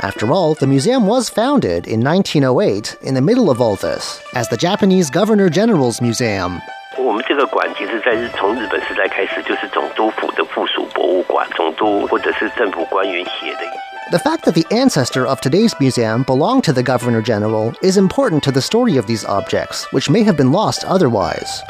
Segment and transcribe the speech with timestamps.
[0.00, 4.48] After all, the museum was founded in 1908 in the middle of all this as
[4.48, 6.60] the Japanese Governor General's Museum.
[6.98, 13.87] 我们这个馆其实在日从日本时代开始就是总督府的附属博物馆，总督或者是政府官员写的一些。
[14.11, 18.41] The fact that the ancestor of today's museum belonged to the Governor General is important
[18.41, 21.61] to the story of these objects, which may have been lost otherwise.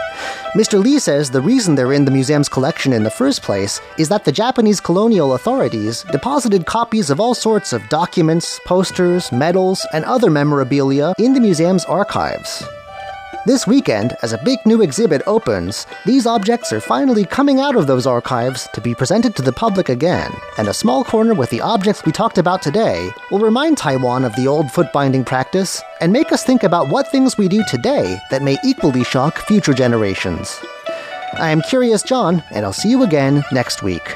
[0.56, 0.82] Mr.
[0.82, 4.24] Lee says the reason they're in the museum's collection in the first place is that
[4.24, 10.30] the Japanese colonial authorities deposited copies of all sorts of documents, posters, medals, and other
[10.30, 12.64] memorabilia in the museum's archives.
[13.46, 17.88] This weekend, as a big new exhibit opens, these objects are finally coming out of
[17.88, 21.62] those archives to be presented to the public again, and a small corner with the
[21.62, 26.12] objects we talked about today will remind Taiwan of the old foot binding practice and
[26.12, 30.60] make us think about what things we do today that may equally shock future generations.
[31.34, 34.16] I am Curious John, and I'll see you again next week.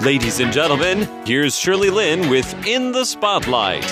[0.00, 3.84] Ladies and gentlemen, here's Shirley Lin with In the Spotlight.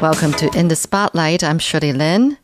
[0.00, 1.42] Welcome to In the Spotlight.
[1.42, 2.38] I'm Shirley Lin.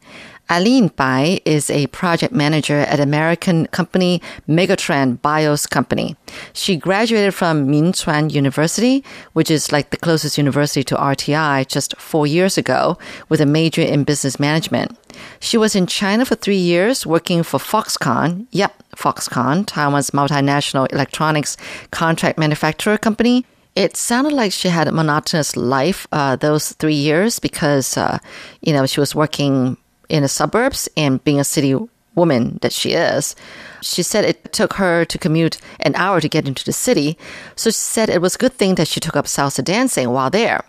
[0.50, 6.16] Aline Bai is a project manager at American company Megatrend Bios Company.
[6.52, 11.96] She graduated from Ming Chuan University, which is like the closest university to RTI, just
[11.96, 14.98] four years ago, with a major in business management.
[15.38, 18.48] She was in China for three years, working for Foxconn.
[18.50, 21.56] Yep, Foxconn, Taiwan's multinational electronics
[21.92, 23.46] contract manufacturer company.
[23.76, 28.18] It sounded like she had a monotonous life uh, those three years because, uh,
[28.60, 29.76] you know, she was working
[30.08, 31.74] in the suburbs and being a city
[32.14, 33.34] woman that she is.
[33.82, 37.18] She said it took her to commute an hour to get into the city.
[37.56, 40.30] So she said it was a good thing that she took up salsa dancing while
[40.30, 40.62] there.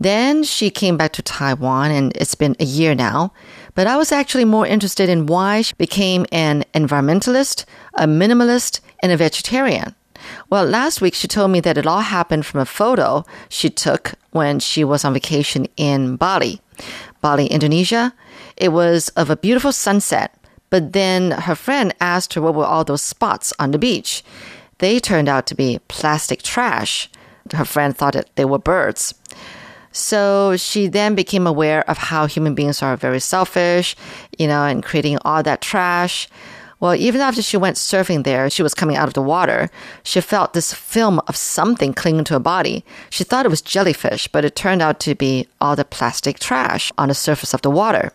[0.00, 3.32] Then she came back to Taiwan and it's been a year now.
[3.74, 9.12] But I was actually more interested in why she became an environmentalist, a minimalist, and
[9.12, 9.94] a vegetarian.
[10.54, 14.14] Well, last week she told me that it all happened from a photo she took
[14.30, 16.60] when she was on vacation in Bali,
[17.20, 18.14] Bali, Indonesia.
[18.56, 20.32] It was of a beautiful sunset,
[20.70, 24.22] but then her friend asked her what were all those spots on the beach.
[24.78, 27.10] They turned out to be plastic trash.
[27.52, 29.12] Her friend thought that they were birds.
[29.90, 33.96] So she then became aware of how human beings are very selfish,
[34.38, 36.28] you know, and creating all that trash.
[36.84, 39.70] Well, even after she went surfing there, she was coming out of the water.
[40.02, 42.84] She felt this film of something clinging to her body.
[43.08, 46.92] She thought it was jellyfish, but it turned out to be all the plastic trash
[46.98, 48.12] on the surface of the water.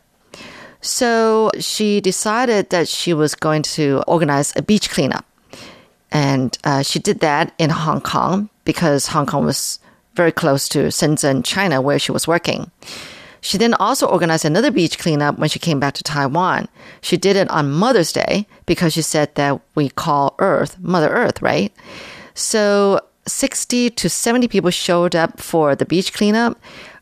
[0.82, 5.26] So she decided that she was going to organize a beach cleanup.
[6.12, 9.80] And uh, she did that in Hong Kong because Hong Kong was
[10.14, 12.70] very close to Shenzhen, China, where she was working.
[13.42, 16.68] She then also organized another beach cleanup when she came back to Taiwan.
[17.02, 21.42] She did it on Mother's Day because she said that we call Earth Mother Earth,
[21.42, 21.74] right?
[22.34, 26.60] So 60 to 70 people showed up for the beach cleanup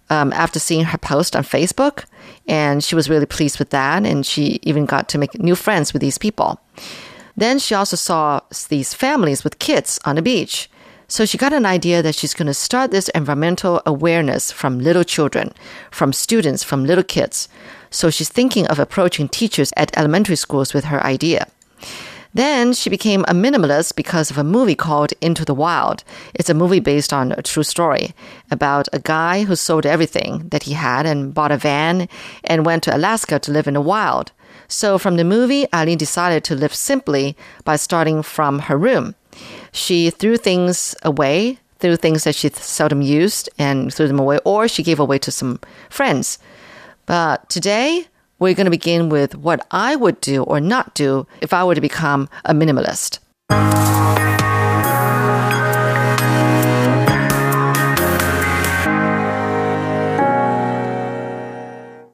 [0.10, 2.06] um, after seeing her post on Facebook.
[2.48, 4.06] And she was really pleased with that.
[4.06, 6.60] And she even got to make new friends with these people.
[7.36, 10.70] Then she also saw these families with kids on the beach.
[11.10, 15.06] So she got an idea that she's going to start this environmental awareness from little
[15.06, 15.54] children,
[15.90, 17.48] from students, from little kids.
[17.90, 21.48] So she's thinking of approaching teachers at elementary schools with her idea.
[22.34, 26.04] Then she became a minimalist because of a movie called Into the Wild.
[26.36, 28.14] It's a movie based on a true story
[28.52, 32.10] about a guy who sold everything that he had and bought a van
[32.44, 34.34] and went to Alaska to live in the wild.
[34.68, 39.16] So from the movie, Aline decided to live simply by starting from her room.
[39.72, 44.68] She threw things away, threw things that she seldom used and threw them away, or
[44.68, 46.40] she gave away to some friends.
[47.06, 48.08] But today,
[48.40, 51.76] we're going to begin with what I would do or not do if I were
[51.76, 53.20] to become a minimalist.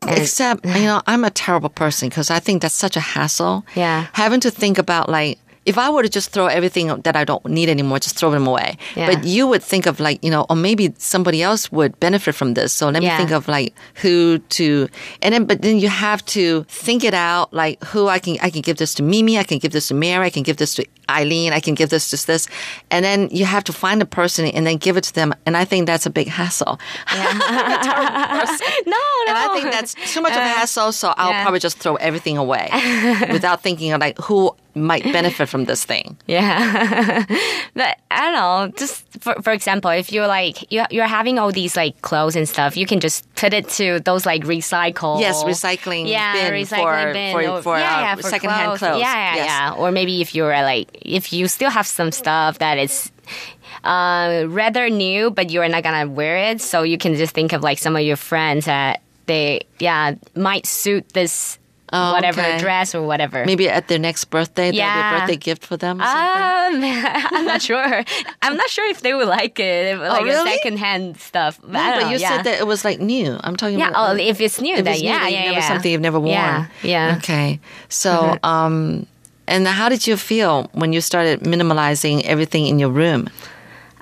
[0.06, 3.66] Except, you know, I'm a terrible person because I think that's such a hassle.
[3.76, 4.08] Yeah.
[4.14, 7.46] Having to think about like, if I were to just throw everything that I don't
[7.46, 8.78] need anymore, just throw them away.
[8.96, 9.08] Yeah.
[9.14, 12.54] But you would think of like, you know, or maybe somebody else would benefit from
[12.54, 12.74] this.
[12.74, 13.18] So let me Yeah.
[13.18, 14.88] think of like who to,
[15.22, 18.50] and then, but then you have to think it out, like who I can, I
[18.50, 20.76] can give this to Mimi, I can give this to Mary, I can give this
[20.76, 22.48] to Eileen, I can give this to this.
[22.92, 25.34] And then you have to find a person and then give it to them.
[25.46, 26.80] And I think that's a big hassle.
[27.12, 31.44] no, no, And I think that's too much of a hassle, so I'll yeah.
[31.44, 32.70] probably just throw everything away
[33.32, 36.18] without thinking of like who might benefit from this thing.
[36.26, 37.26] Yeah.
[37.76, 41.52] but I don't know, just for, for example, if you're like, you're, you're having all
[41.52, 45.20] these like clothes and stuff, you can just put it to those like recycle.
[45.20, 48.80] Yes, recycling yeah, bin recycling for- bin for- or- for, yeah, uh, yeah, for secondhand
[48.80, 49.00] clothes.
[49.00, 49.46] Yeah, yeah, Yes.
[49.48, 49.74] yeah.
[49.78, 53.12] Or maybe if you're uh, like, if you still have some stuff that is
[53.84, 57.62] uh, rather new, but you're not gonna wear it, so you can just think of
[57.64, 61.60] like some of your friends that they, yeah, might suit this
[61.96, 62.58] Oh, whatever okay.
[62.58, 63.46] dress or whatever.
[63.46, 65.16] Maybe at their next birthday, there'll be Yeah.
[65.16, 66.02] a birthday gift for them.
[66.02, 66.90] Or something.
[66.90, 67.04] Um,
[67.38, 68.04] I'm not sure.
[68.42, 70.54] I'm not sure if they would like it, like Oh, really?
[70.54, 71.60] secondhand stuff.
[71.62, 72.30] But, No, but you yeah.
[72.38, 73.38] said that it was like new.
[73.44, 75.52] I'm talking Yeah, about oh, if it's new, if then it's new, yeah, that yeah,
[75.52, 75.68] yeah.
[75.68, 76.32] something you've never worn.
[76.32, 77.16] Yeah, yeah.
[77.20, 77.60] Okay.
[77.90, 79.06] So, um,
[79.48, 83.30] and how did you feel when you started minimalizing everything in your room?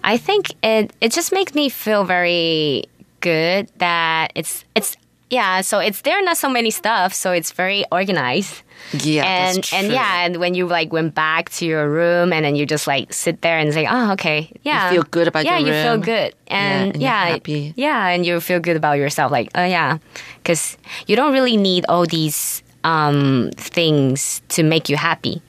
[0.04, 2.86] I think it it just makes me feel very
[3.20, 4.98] good that it's it's
[5.30, 5.62] yeah.
[5.62, 8.64] So it's there are not so many stuff, so it's very organized.
[8.94, 12.56] Yeah, and and yeah, and when you like went back to your room and then
[12.56, 15.60] you just like sit there and say, oh, okay, yeah, you feel good about yeah,
[15.60, 17.74] your you feel good, and and you're yeah, happy.
[17.78, 20.00] yeah, and you feel good about yourself, like, oh yeah,
[20.38, 20.78] because
[21.08, 25.42] you don't really need all these um things to make you happy.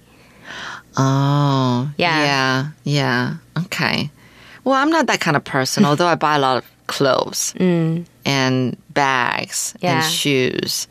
[0.97, 2.23] Oh, Yeah.
[2.25, 3.35] yeah, yeah.
[3.65, 4.11] Okay.
[4.65, 5.85] Well, I'm not that kind of person.
[5.89, 9.83] although I buy a lot of clothes and bags Mm.
[9.83, 9.95] Yeah.
[9.95, 10.89] and shoes.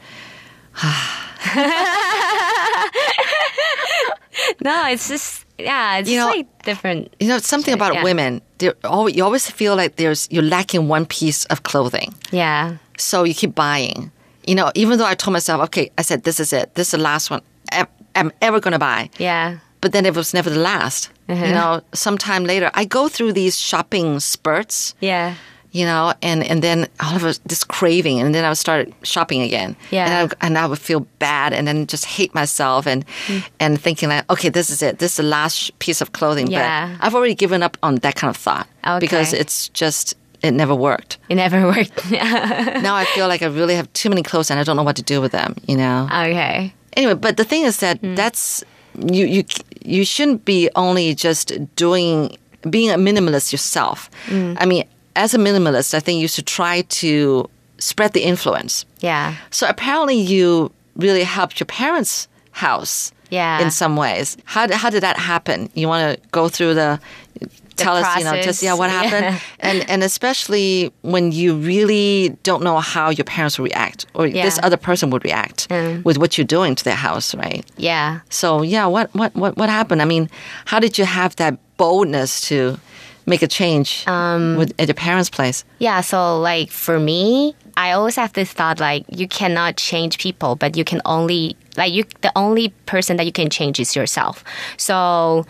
[4.63, 7.13] No, it's just yeah, it's You know- like different.
[7.19, 8.03] You know, something about Yeah.
[8.03, 8.41] women.
[8.83, 12.13] always- You always feel like there's you're lacking one piece of clothing.
[12.31, 14.11] Yeah, So you keep buying.
[14.51, 16.75] You know, even though I told myself, okay, I said this is it.
[16.75, 17.41] This is the last one
[18.15, 19.09] I'm- ever going to buy.
[19.17, 21.09] yeah, But then it was never the last.
[21.29, 21.45] Uh-huh.
[21.45, 24.93] You know, sometime later, I go through these shopping spurts.
[24.99, 25.35] yeah,
[25.71, 28.89] You know, and, and then all of a this craving, and then I would start
[29.03, 29.75] shopping again.
[29.89, 30.05] Yeah.
[30.05, 33.43] and I, and I would feel bad, and then just hate myself, and Mm.
[33.63, 34.97] and thinking like, okay, this is it.
[34.99, 36.47] This is the last piece of clothing.
[36.51, 36.89] Yeah.
[36.99, 38.99] But I've already given up on that kind of thought Okay.
[38.99, 41.17] because it's just it never worked.
[41.29, 42.11] it never worked.
[42.11, 44.95] now I feel like I really have too many clothes, and I don't know what
[44.97, 45.55] to do with them.
[45.67, 46.05] You know.
[46.11, 48.15] okay, anyway, but the thing is that Hmm.
[48.15, 48.63] that's
[48.97, 49.43] you you
[49.83, 52.37] you shouldn't be only just doing
[52.69, 54.09] being a minimalist yourself.
[54.27, 54.53] Hmm.
[54.57, 54.83] I mean,
[55.15, 57.49] as a minimalist, I think you should try to
[57.79, 58.85] spread the influence.
[58.99, 63.11] yeah, So apparently, you really helped your parents' house.
[63.31, 63.61] Yeah.
[63.63, 65.69] In some ways, how how did that happen?
[65.73, 66.99] You want to go through the.
[67.75, 69.01] Tell us, you know, just yeah, what Yeah.
[69.03, 74.29] happened, and and especially when you really don't know how your parents will react, or
[74.29, 76.03] this other person would react Mm.
[76.03, 77.65] with what you're doing to their house, right?
[77.77, 78.19] yeah.
[78.29, 80.01] So yeah, what what what what happened?
[80.01, 80.29] I mean,
[80.65, 82.77] how did you have that boldness to
[83.25, 85.63] make a change Um, with, at your parents' place?
[85.79, 90.55] Yeah, so like for me, I always have this thought like you cannot change people,
[90.55, 94.43] but you can only like you the only person that you can change is yourself.
[94.77, 95.45] So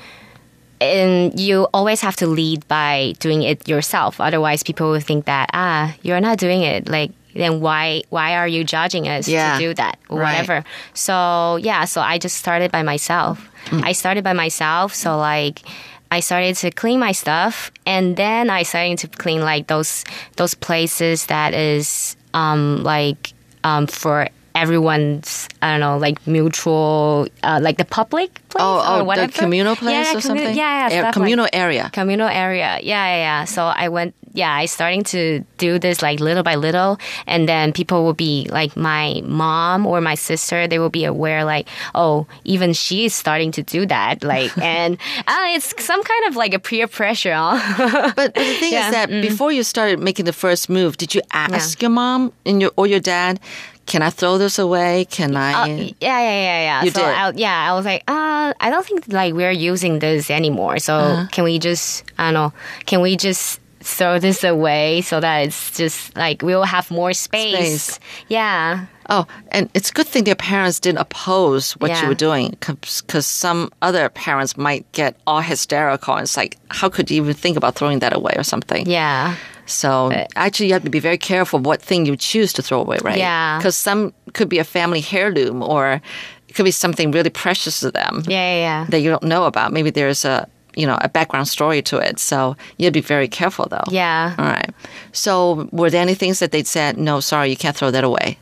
[0.81, 4.19] and you always have to lead by doing it yourself.
[4.19, 6.89] Otherwise people will think that ah, you're not doing it.
[6.89, 10.33] Like then why why are you judging us Yeah, to do that or right.
[10.33, 10.65] whatever?
[10.93, 13.47] So yeah, so I just started by myself.
[13.71, 15.61] I started by myself, so like
[16.09, 20.03] I started to clean my stuff, and then I started to clean like those
[20.35, 23.33] those places that is um, like
[23.63, 29.11] um, for everyone's I don't know like mutual uh, like the public place Oh, or
[29.11, 30.55] oh, the communal place yeah, or something?
[30.55, 31.89] Yeah, yeah, Air- communal like, area.
[31.93, 32.79] communal area.
[32.81, 33.45] Yeah, yeah, yeah.
[33.45, 34.13] So I went.
[34.33, 38.47] Yeah, I starting to do this like little by little, and then people will be
[38.49, 40.67] like my mom or my sister.
[40.69, 44.23] They will be aware like, oh, even she is starting to do that.
[44.23, 44.97] Like, and
[45.27, 47.33] uh, it's some kind of like a peer pressure.
[47.35, 48.13] Huh?
[48.15, 51.13] But, but the thing Yeah, is that before you started making the first move, did
[51.13, 53.37] you ask your mom and your or your dad,
[53.85, 55.05] "Can I throw this away?
[55.09, 56.83] Can I?" Uh, yeah, yeah, yeah, yeah.
[56.83, 57.07] You so did?
[57.09, 60.79] I, yeah, I was like, uh, I don't think like we're using this anymore.
[60.79, 61.27] So Uh-huh.
[61.31, 62.53] can we just, I don't know,
[62.85, 67.83] can we just throw this away so that it's just like we'll have more space?
[67.83, 67.99] Space.
[68.29, 72.55] Yeah, Oh, and it's a good thing their parents didn't oppose what you were doing
[72.61, 76.13] because some other parents might get all hysterical.
[76.13, 78.87] And it's like, how could you even think about throwing that away or something?
[78.87, 79.35] yeah,
[79.71, 82.97] So actually, you have to be very careful what thing you choose to throw away,
[83.01, 83.17] right?
[83.17, 83.57] Yeah.
[83.57, 86.01] Because some could be a family heirloom or
[86.47, 88.55] it could be something really precious to them yeah, yeah.
[88.59, 88.85] yeah.
[88.89, 89.71] that you don't know about.
[89.71, 92.19] Maybe there's a you know a background story to it.
[92.19, 93.83] So you have to be very careful, though.
[93.89, 94.35] Yeah.
[94.37, 94.69] All right.
[95.11, 98.37] So were there any things that they said, no, sorry, you can't throw that away?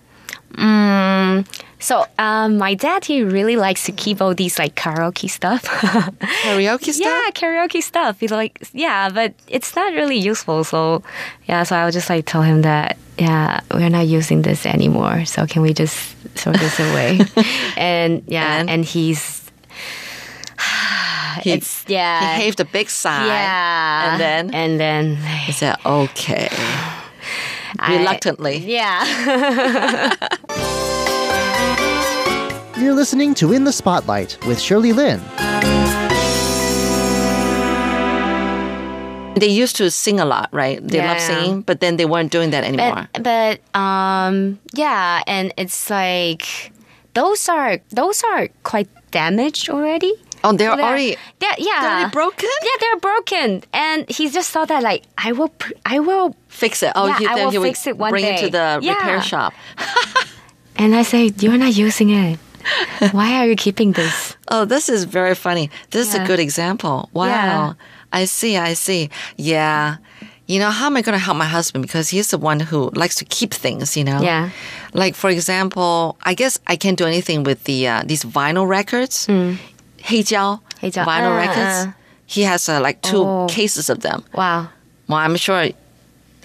[0.53, 1.45] Mm,
[1.81, 5.63] So um, my dad he really likes to keep all these like karaoke stuff.
[6.43, 7.07] Karaoke stuff?
[7.07, 8.19] yeah, karaoke stuff.
[8.19, 10.63] He like yeah, but it's not really useful.
[10.65, 11.03] So
[11.47, 15.23] yeah, so I would just like tell him that yeah, we're not using this anymore.
[15.25, 15.95] So can we just
[16.35, 17.19] throw this away?
[17.77, 18.69] and yeah, And?
[18.69, 19.49] and, he's
[21.43, 22.35] He- it's yeah.
[22.37, 23.25] He gave a big sigh.
[23.25, 24.11] yeah.
[24.11, 26.49] And then and then he said, okay.
[27.79, 28.57] I- Reluctantly.
[28.57, 30.13] yeah.
[32.79, 35.19] You're listening to In the Spotlight with Shirley Lin.
[39.35, 40.85] They used to sing a lot, right?
[40.85, 43.07] They love singing, but then they weren't doing that anymore.
[43.13, 46.71] But, but um yeah, and it's like
[47.13, 50.13] those are those are quite damaged already.
[50.43, 51.81] oh, they're They're- already they're, yeah.
[51.81, 52.49] they're already broken?
[52.63, 53.63] Yeah, they're broken.
[53.73, 56.91] And he just thought that like I will pr- I will fix it.
[56.95, 58.55] Oh, Yeah, he, I will he would fix it one bring it to day.
[58.57, 59.53] the repair shop.
[60.75, 62.39] and I say, You're not using it.
[63.11, 64.35] Why are you keeping this?
[64.49, 65.69] Oh, this is very funny.
[65.91, 67.09] This is a good example.
[67.13, 67.25] Wow.
[67.27, 67.73] Yeah.
[68.11, 69.09] I see, I see.
[69.37, 69.97] Yeah.
[70.47, 71.83] You know, how am I going to help my husband?
[71.83, 74.19] Because he's the one who likes to keep things, you know?
[74.21, 74.49] Yeah.
[74.93, 79.27] Like, for example, I guess I can't do anything with the uh, these vinyl records.
[80.01, 81.05] Heijiao, 黑胶.
[81.05, 81.85] vinyl Uh, records.
[81.87, 81.91] uh.
[82.25, 83.47] He has uh, like two Oh.
[83.47, 84.23] cases of them.
[84.33, 84.69] Wow.
[85.07, 85.69] Well, I'm sure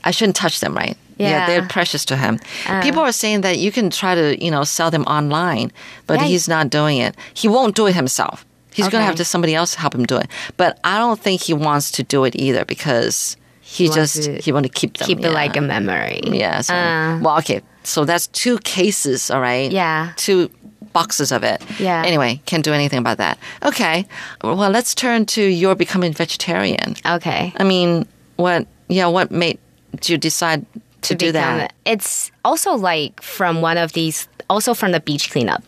[0.04, 0.96] I shouldn't touch them, right?
[1.16, 1.46] Yeah.
[1.46, 2.38] they're precious to him.
[2.82, 5.70] People are saying that you can try to, you know, sell them online,
[6.06, 6.26] but Yeah.
[6.26, 7.14] he's not doing it.
[7.34, 8.44] He won't do it himself.
[8.72, 10.26] He's going to have to somebody else help him do it.
[10.56, 14.50] But I don't think he wants to do it either because he, wants just he
[14.52, 15.06] want to keep them.
[15.06, 15.28] Keep yeah.
[15.28, 16.20] it like a memory.
[16.24, 16.60] yeah.
[16.60, 17.60] So, Uh, well, okay.
[17.84, 19.70] So that's two cases, all right?
[19.70, 20.12] Yeah.
[20.16, 20.50] Two
[20.92, 21.62] boxes of it.
[21.78, 22.02] Yeah.
[22.04, 23.38] Anyway, can't do anything about that.
[23.62, 24.06] Okay.
[24.42, 26.96] Well, let's turn to your becoming vegetarian.
[27.06, 27.52] okay.
[27.56, 28.06] I mean,
[28.36, 28.66] what?
[28.88, 29.58] Yeah, what made
[30.06, 30.66] you decide
[31.04, 31.74] to, do become that?
[31.84, 35.62] It's also like from one of these, also from the beach cleanup.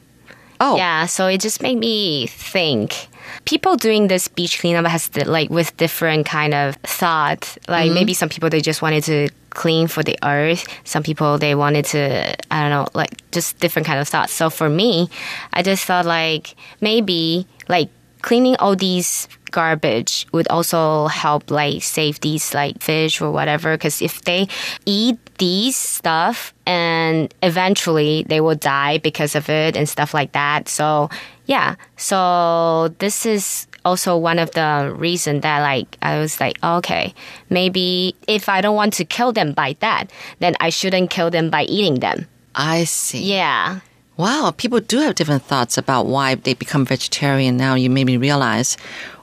[0.61, 3.09] Oh, Yeah, so it just made me think.
[3.45, 7.57] People doing this beach cleanup has the, like with different kind of thought.
[7.69, 7.95] Like mm-hmm.
[7.95, 10.64] maybe some people they just wanted to clean for the earth.
[10.85, 14.33] Some people they wanted to I don't know like just different kind of thoughts.
[14.33, 15.11] So for me,
[15.52, 17.90] I just thought like maybe like
[18.26, 24.02] cleaning all these garbage would also help like save these like fish or whatever because
[24.02, 24.49] if they
[24.85, 30.68] eat these stuff and eventually they will die because of it and stuff like that.
[30.68, 31.09] So
[31.47, 31.76] yeah.
[31.97, 37.14] So this is also one of the reason that like i was like okay
[37.50, 41.50] maybe if i don't want to kill them by that then i shouldn't kill them
[41.50, 42.26] by eating them.
[42.56, 43.23] I see.
[43.30, 43.78] yeah
[44.16, 47.75] Wow, people do have different thoughts about why they become vegetarian now.
[47.75, 48.76] You made me realize,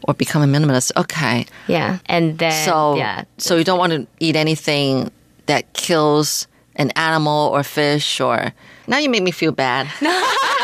[0.04, 0.92] or become a minimalist.
[0.96, 5.12] Okay, yeah and then so yeah so you don't want to eat anything
[5.48, 8.54] that kills an animal or fish or.
[8.86, 9.88] Now you make me feel bad.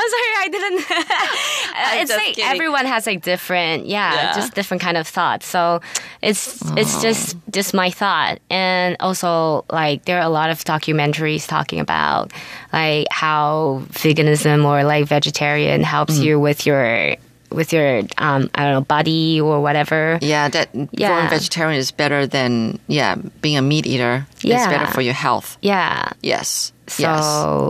[0.00, 0.80] I'm sorry, I didn't.
[2.02, 2.44] it's like kidding.
[2.44, 4.34] everyone has like different, yeah, Yeah.
[4.34, 5.46] just different kind of thoughts.
[5.46, 5.80] So
[6.22, 11.46] it's it's just just my thought, and also like there are a lot of documentaries
[11.48, 12.32] talking about
[12.72, 16.22] like how veganism or like vegetarian helps Mm.
[16.24, 17.16] you with your
[17.50, 20.18] with your um I don't know body or whatever.
[20.22, 21.28] Yeah, that going Yeah.
[21.30, 24.26] vegetarian is better than yeah being a meat eater.
[24.36, 24.68] It's Yeah.
[24.70, 25.56] better for your health.
[25.60, 26.72] Yeah, Yes.
[26.88, 27.24] So- yes.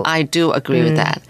[0.06, 1.22] I do agree with that.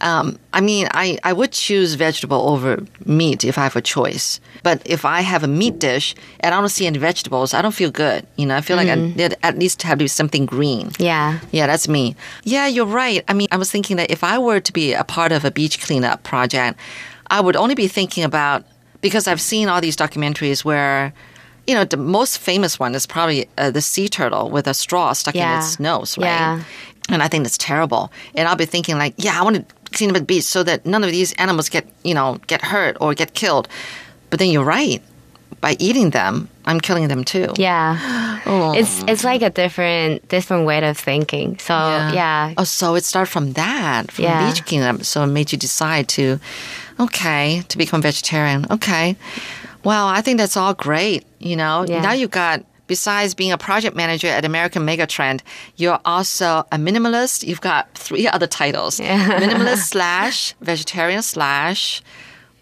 [0.00, 4.40] Um, I mean, I, I would choose vegetable over meat if I have a choice.
[4.62, 7.74] But if I have a meat dish and I don't see any vegetables, I don't
[7.74, 8.26] feel good.
[8.36, 10.90] You know, I feel like I, there at least have to be something green.
[10.98, 12.14] yeah, Yeah, that's me.
[12.44, 13.24] Yeah, you're right.
[13.28, 15.50] I mean, I was thinking that if I were to be a part of a
[15.50, 16.78] beach cleanup project,
[17.30, 18.64] I would only be thinking about
[19.00, 21.12] because I've seen all these documentaries where,
[21.66, 25.12] you know, the most famous one is probably uh, the sea turtle with a straw
[25.12, 26.24] stuck in its nose, right?
[26.26, 26.62] Yeah.
[27.08, 28.10] And I think that's terrible.
[28.34, 30.84] And I'll be thinking like, yeah, I want to clean up the beach so that
[30.86, 33.66] none of these animals get, you know, get hurt or get killed.
[34.30, 35.00] But then you're right.
[35.60, 37.48] By eating them, I'm killing them too.
[37.56, 37.96] yeah.
[38.78, 39.06] It's oh.
[39.08, 41.58] it's like a different different way of thinking.
[41.58, 44.46] So yeah, Oh, so it started from that, from Yeah.
[44.52, 45.02] beach cleanup.
[45.04, 46.38] So it made you decide to,
[47.00, 48.66] okay, to become vegetarian.
[48.70, 49.16] Okay.
[49.82, 51.24] Well, I think that's all great.
[51.40, 52.02] You know, Yeah.
[52.02, 55.40] now you've got, besides being a project manager at American Megatrend,
[55.76, 57.46] you're also a minimalist.
[57.46, 62.02] You've got three other titles minimalist slash vegetarian slash,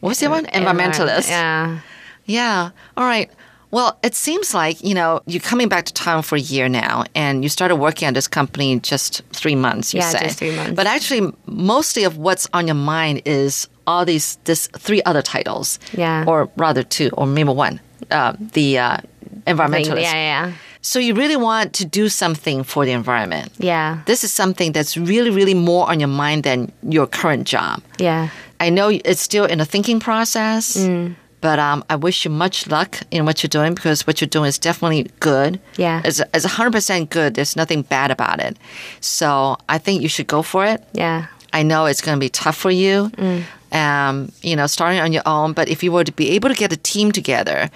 [0.00, 0.46] what's the one?
[0.46, 1.28] Environmentalist.
[1.28, 1.80] Yeah.
[2.26, 2.70] Yeah.
[2.96, 3.30] All right.
[3.70, 7.02] Well, it seems like, you know, you're coming back to town for a year now
[7.16, 10.18] and you started working at this company in just three months, you Yeah, say.
[10.20, 10.74] just three months.
[10.76, 15.80] But actually, mostly of what's on your mind is all these, this three other titles.
[15.92, 16.24] Yeah.
[16.24, 17.80] Or rather two, or maybe one.
[18.12, 18.98] Uh, the uh,
[19.46, 20.02] environmentalist.
[20.02, 20.52] Yeah, yeah.
[20.80, 23.52] So you really want to do something for the environment.
[23.58, 24.02] Yeah.
[24.06, 27.82] This is something that's really, really more on your mind than your current job.
[27.98, 28.28] Yeah.
[28.60, 30.76] I know it's still in a thinking process,
[31.40, 34.48] but um, I wish you much luck in what you're doing because what you're doing
[34.48, 35.58] is definitely good.
[35.78, 36.02] Yeah.
[36.04, 37.34] It's, it's 100% good.
[37.34, 38.58] There's nothing bad about it.
[39.00, 40.84] So I think you should go for it.
[40.92, 41.26] Yeah.
[41.54, 43.44] I know it's going to be tough for you, Mm.
[43.72, 45.52] um, you know, starting on your own.
[45.54, 47.70] But if you were to be able to get a team together,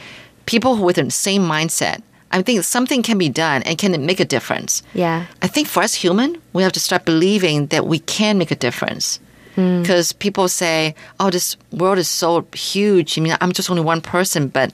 [0.49, 2.00] people with the same mindset,
[2.33, 4.83] I think something can be done and can make a difference.
[4.95, 5.26] Yeah.
[5.43, 8.57] I think for us human, we have to start believing that we can make a
[8.57, 9.21] difference.
[9.57, 9.83] Mm.
[9.83, 14.00] Because people say, "Oh, this world is so huge." I mean, I'm just only one
[14.00, 14.69] person, but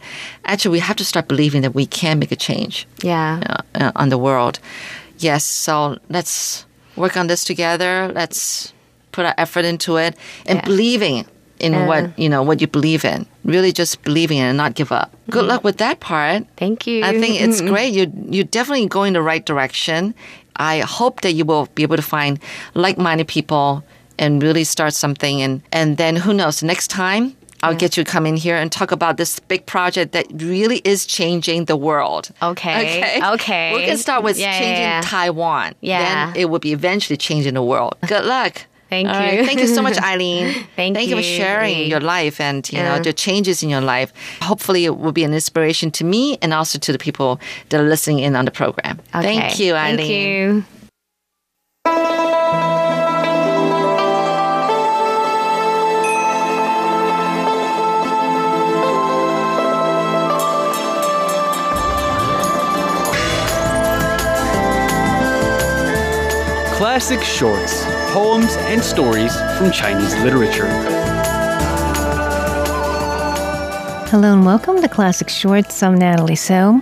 [0.44, 3.40] actually, we have to start believing that we can make a change Yeah.
[3.48, 4.58] uh, uh, on the world.
[5.18, 6.66] Yes, so let's
[6.96, 8.10] work on this together.
[8.14, 8.72] Let's
[9.12, 10.16] put our effort into it
[10.46, 10.64] and Yeah.
[10.66, 11.24] believing
[11.64, 11.86] in Yeah.
[11.86, 13.26] what you know what you believe in.
[13.44, 15.10] Really, just believing in and not give up.
[15.30, 15.48] Good mm-hmm.
[15.48, 16.46] luck with that part.
[16.56, 17.02] Thank you.
[17.04, 17.92] I think it's great.
[17.92, 20.14] You you're definitely going the right direction.
[20.56, 22.38] I hope that you will be able to find
[22.74, 23.82] like-minded people
[24.18, 25.42] and really start something.
[25.42, 26.62] And and then who knows?
[26.62, 27.36] Next time.
[27.64, 30.82] I'll get you to come in here and talk about this big project that really
[30.84, 32.30] is changing the world.
[32.42, 32.74] Okay.
[32.84, 33.26] Okay.
[33.34, 33.74] Okay.
[33.74, 35.00] We can start with yeah, changing yeah.
[35.02, 35.74] Taiwan.
[35.80, 36.26] Yeah.
[36.26, 37.96] Then it will be eventually changing the world.
[38.06, 38.66] Good luck.
[38.94, 39.38] Thank All right.
[39.40, 39.44] you.
[39.44, 40.54] Thank you so much, Eileen.
[40.76, 44.12] Thank Thank you for sharing your life and you know the changes in your life.
[44.40, 47.88] Hopefully, it will be an inspiration to me and also to the people that are
[47.88, 49.00] listening in on the program.
[49.12, 49.22] Okay.
[49.22, 49.96] Thank you, Eileen.
[49.96, 50.64] Thank you.
[66.76, 70.68] Classic shorts, poems, and stories from Chinese literature.
[74.08, 75.82] Hello and welcome to Classic Shorts.
[75.82, 76.80] I'm Natalie So.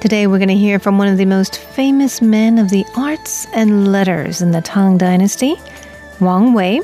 [0.00, 3.46] Today we're going to hear from one of the most famous men of the arts
[3.54, 5.54] and letters in the Tang Dynasty,
[6.18, 6.80] Wang Wei.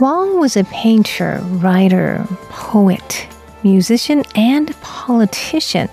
[0.00, 3.28] Wang was a painter, writer, poet,
[3.64, 5.90] musician, and politician.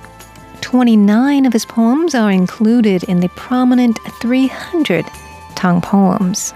[0.62, 5.05] 29 of his poems are included in the prominent 300
[5.82, 6.53] Poems.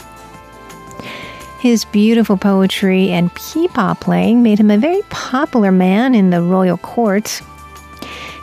[1.60, 6.78] His beautiful poetry and pipa playing made him a very popular man in the royal
[6.78, 7.42] court.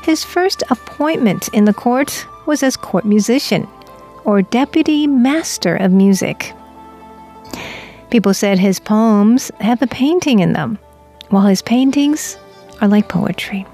[0.02, 3.68] His first appointment in the court was as court musician,
[4.24, 6.52] or deputy master of music.
[8.10, 10.78] People said his poems have a painting in them,
[11.28, 12.36] while his paintings
[12.80, 13.66] are like poetry.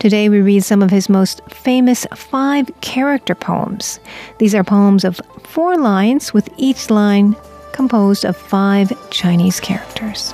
[0.00, 4.00] Today we read some of his most famous five character poems.
[4.38, 7.36] These are poems of four lines, with each line
[7.72, 10.32] composed of five Chinese characters.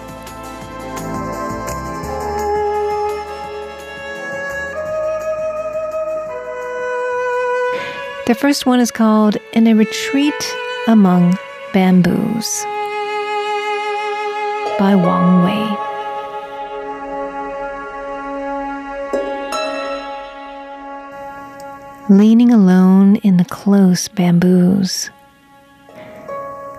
[8.28, 10.54] The first one is called In a Retreat
[10.86, 11.36] Among
[11.72, 12.62] Bamboos
[14.78, 15.85] by Wang Wei.
[22.08, 25.10] Leaning alone in the close bamboos,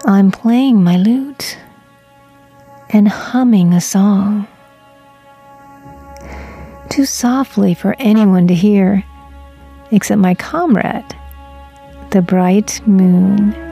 [0.05, 1.57] I'm playing my lute
[2.91, 4.47] and humming a song.
[6.89, 9.03] Too softly for anyone to hear,
[9.91, 11.03] except my comrade,
[12.11, 13.66] the bright moon.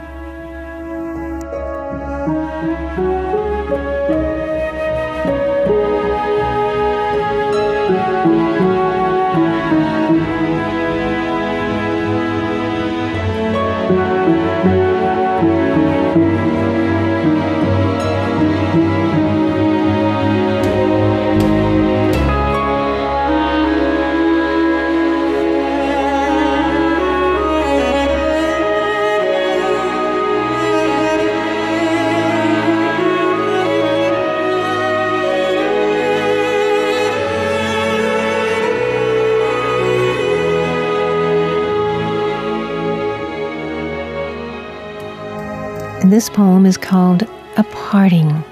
[46.05, 47.23] And this poem is called
[47.57, 48.43] A Parting.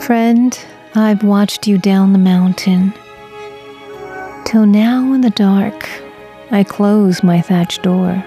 [0.00, 0.58] Friend,
[0.94, 2.94] I've watched you down the mountain.
[4.46, 5.86] Till now in the dark,
[6.50, 8.24] I close my thatched door.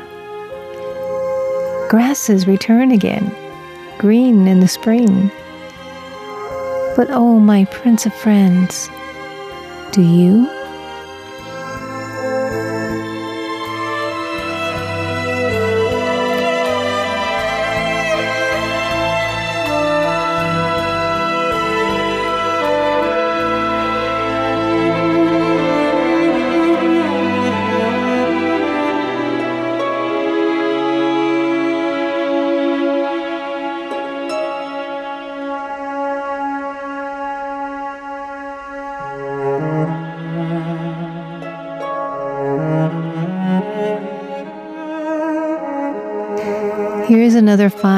[1.90, 3.36] Grasses return again,
[3.98, 5.32] green in the spring.
[6.96, 8.92] But oh, my prince of friends,
[9.92, 10.63] do you?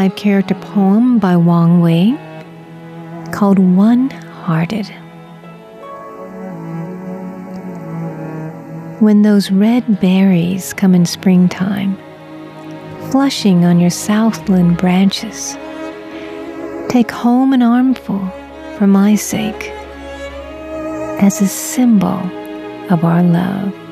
[0.05, 2.15] Five character poem by Wang Wei
[3.31, 4.85] called One Hearted.
[9.01, 11.97] When those red berries come in springtime,
[13.09, 15.57] flushing on your southland branches,
[16.87, 18.19] take home an armful
[18.77, 19.71] for my sake
[21.19, 22.19] as a symbol
[22.91, 23.84] of our love.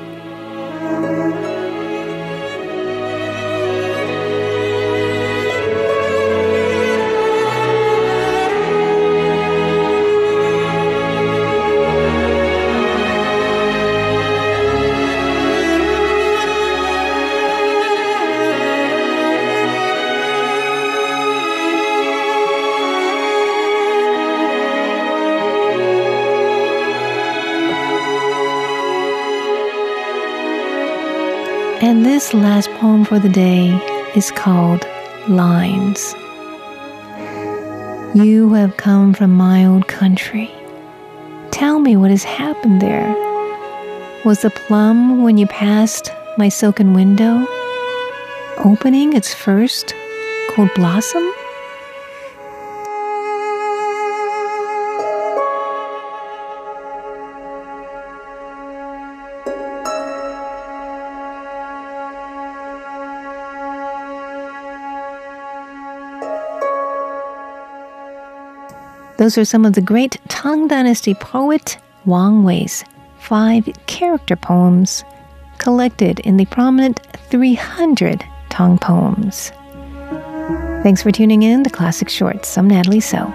[32.54, 33.70] Last poem for the day
[34.16, 34.86] is called
[35.28, 36.14] Lines.
[38.14, 40.52] You who have come from my old country,
[41.50, 43.10] tell me what has happened there.
[44.24, 47.44] Was the plum when you passed my silken window
[48.60, 49.96] opening its first
[50.52, 51.24] cold blossom?
[69.24, 72.84] Those are some of the great Tang Dynasty poet Wang Wei's
[73.20, 75.06] five character poems
[75.60, 79.54] collected in the prominent 300 Tang poems.
[80.84, 82.58] Thanks for tuning in to Classic Shorts.
[82.58, 83.34] I'm Natalie So.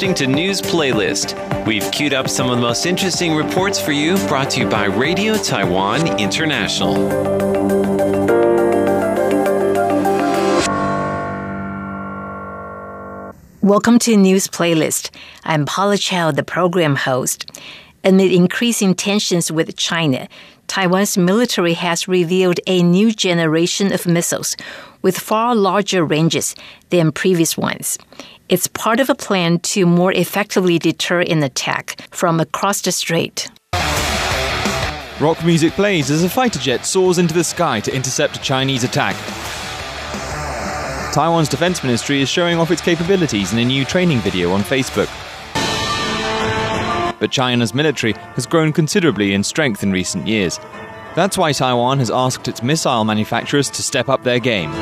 [0.00, 1.66] Listening to News Playlist.
[1.66, 4.86] We've queued up some of the most interesting reports for you, brought to you by
[4.86, 6.94] Radio Taiwan International.
[13.60, 15.10] Welcome to News Playlist.
[15.44, 17.50] I'm Paula Chow, the program host.
[18.02, 20.28] Amid increasing tensions with China,
[20.66, 24.56] Taiwan's military has revealed a new generation of missiles
[25.02, 26.54] with far larger ranges
[26.88, 27.98] than previous ones.
[28.50, 33.48] It's part of a plan to more effectively deter an attack from across the strait.
[35.20, 38.82] Rock music plays as a fighter jet soars into the sky to intercept a Chinese
[38.82, 39.14] attack.
[41.14, 45.08] Taiwan's defense ministry is showing off its capabilities in a new training video on Facebook.
[47.20, 50.58] But China's military has grown considerably in strength in recent years.
[51.14, 54.72] That's why Taiwan has asked its missile manufacturers to step up their game.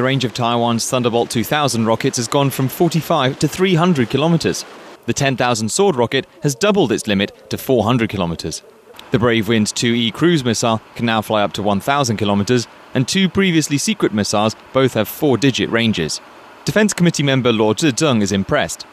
[0.00, 4.64] The range of Taiwan's Thunderbolt 2000 rockets has gone from 45 to 300 kilometers.
[5.04, 8.62] The 10,000 Sword rocket has doubled its limit to 400 kilometers.
[9.10, 13.28] The Brave Wind 2E cruise missile can now fly up to 1,000 kilometers, and two
[13.28, 16.22] previously secret missiles both have four digit ranges.
[16.70, 18.86] Defense Committee member Luo Zhizheng is impressed.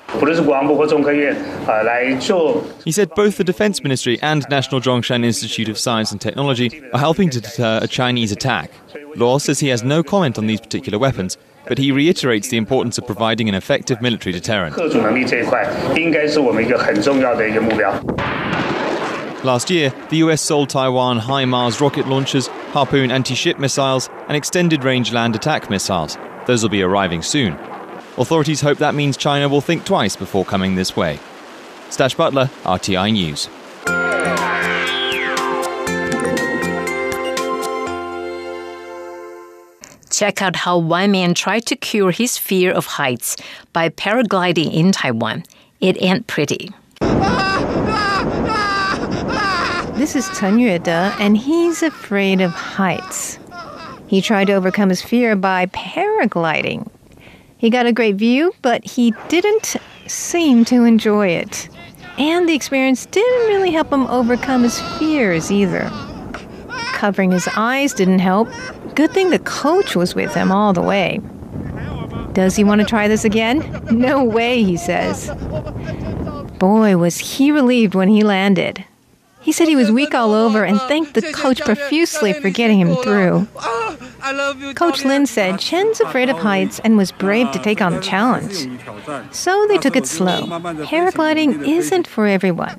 [2.84, 7.00] He said both the Defense Ministry and National Zhongshan Institute of Science and Technology are
[7.00, 8.72] helping to deter a Chinese attack.
[9.16, 11.38] Luo says he has no comment on these particular weapons,
[11.68, 14.76] but he reiterates the importance of providing an effective military deterrent.
[19.46, 24.84] Last year, the US sold Taiwan HIMARS rocket launchers Harpoon anti ship missiles, and extended
[24.84, 26.18] range land attack missiles.
[26.48, 27.54] Those will be arriving soon.
[28.18, 31.20] Authorities hope that means China will think twice before coming this way.
[31.90, 33.50] Stash Butler, RTI News.
[40.10, 43.36] Check out how one man tried to cure his fear of heights
[43.74, 45.44] by paragliding in Taiwan.
[45.80, 46.72] It ain't pretty.
[49.98, 53.38] This is Chen Yuede, and he's afraid of heights.
[54.08, 56.89] He tried to overcome his fear by paragliding.
[57.58, 59.76] He got a great view, but he didn't
[60.08, 61.70] seem to enjoy it.
[62.17, 65.89] And the experience didn't really help him overcome his fears either.
[66.93, 68.50] Covering his eyes didn't help.
[68.96, 71.20] Good thing the coach was with him all the way.
[72.34, 73.84] Does he want to try this again?
[73.91, 75.30] No way, he says.
[76.60, 78.84] Boy, was he relieved when he landed.
[79.48, 82.98] He said he was weak all over and thanked the coach profusely for getting him
[82.98, 83.48] through.
[84.76, 88.68] Coach Lin said Chen's afraid of heights and was brave to take on the challenge.
[89.32, 90.42] So they took it slow.
[90.84, 92.78] Paragliding isn't for everyone.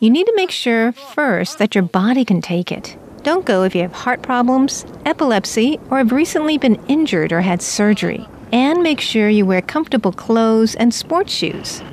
[0.00, 2.96] You need to make sure first that your body can take it.
[3.22, 7.62] Don't go if you have heart problems, epilepsy, or have recently been injured or had
[7.62, 8.26] surgery.
[8.50, 11.84] And make sure you wear comfortable clothes and sports shoes.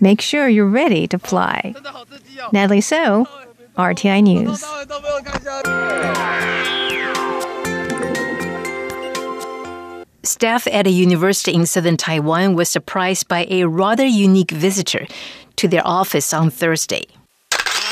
[0.00, 1.74] Make sure you're ready to fly.
[2.52, 3.26] Natalie So,
[3.76, 4.64] RTI News.
[10.22, 15.06] Staff at a university in southern Taiwan was surprised by a rather unique visitor
[15.56, 17.04] to their office on Thursday.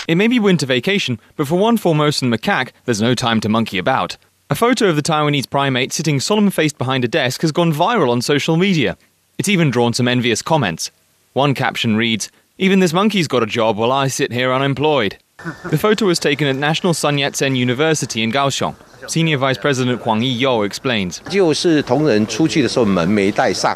[0.06, 3.78] It may be winter vacation, but for one Formosan macaque, there's no time to monkey
[3.78, 4.16] about.
[4.48, 8.10] A photo of the Taiwanese primate sitting solemn faced behind a desk has gone viral
[8.10, 8.96] on social media.
[9.38, 10.90] It's even drawn some envious comments.
[11.32, 15.18] One caption reads, Even this monkey's got a job while I sit here unemployed.
[15.70, 18.74] The photo was taken at National Sun Yat sen University in Kaohsiung.
[19.10, 21.20] Senior Vice President Huang Yi-yo explains.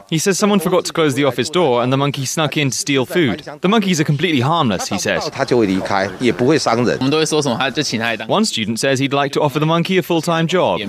[0.08, 2.76] He says someone forgot to close the office door and the monkey snuck in to
[2.78, 3.40] steal food.
[3.60, 5.28] The monkeys are completely harmless, he says.
[8.26, 10.80] One student says he'd like to offer the monkey a full-time job.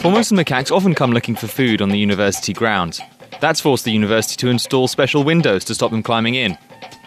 [0.00, 3.02] Formosan macaques often come looking for food on the university grounds.
[3.40, 6.56] That's forced the university to install special windows to stop them climbing in.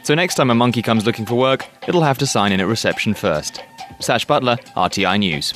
[0.03, 2.67] So next time a monkey comes looking for work, it'll have to sign in at
[2.67, 3.61] reception first.
[3.99, 5.53] Sash Butler, RTI News.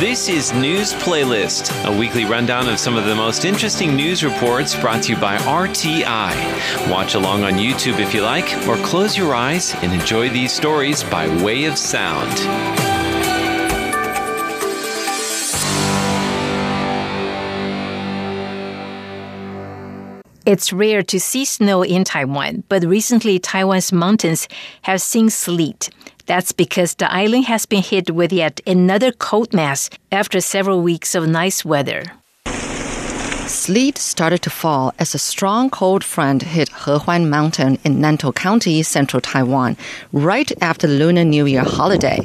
[0.00, 4.78] This is News Playlist, a weekly rundown of some of the most interesting news reports
[4.78, 6.90] brought to you by RTI.
[6.90, 11.04] Watch along on YouTube if you like, or close your eyes and enjoy these stories
[11.04, 12.83] by way of sound.
[20.46, 24.46] It's rare to see snow in Taiwan, but recently Taiwan's mountains
[24.82, 25.88] have seen sleet.
[26.26, 31.14] That's because the island has been hit with yet another cold mass after several weeks
[31.14, 32.12] of nice weather.
[33.64, 38.82] Sleet started to fall as a strong cold front hit Hehuan Mountain in Nantou County,
[38.82, 39.78] central Taiwan,
[40.12, 42.18] right after the Lunar New Year holiday.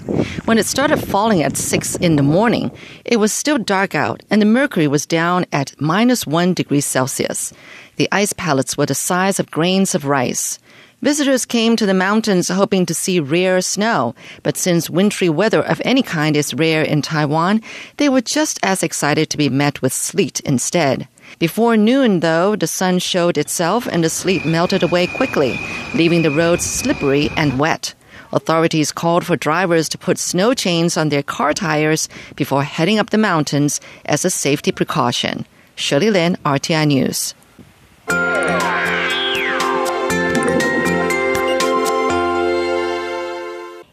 [0.43, 2.71] When it started falling at 6 in the morning,
[3.05, 7.53] it was still dark out and the mercury was down at minus 1 degree Celsius.
[7.95, 10.59] The ice pellets were the size of grains of rice.
[11.01, 15.81] Visitors came to the mountains hoping to see rare snow, but since wintry weather of
[15.85, 17.61] any kind is rare in Taiwan,
[17.95, 21.07] they were just as excited to be met with sleet instead.
[21.37, 25.59] Before noon, though, the sun showed itself and the sleet melted away quickly,
[25.93, 27.93] leaving the roads slippery and wet.
[28.31, 33.09] Authorities called for drivers to put snow chains on their car tires before heading up
[33.09, 35.45] the mountains as a safety precaution.
[35.75, 37.33] Shirley Lin, RTI News.